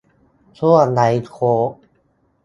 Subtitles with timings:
[0.59, 1.73] ช่วงไลฟ์โค้ช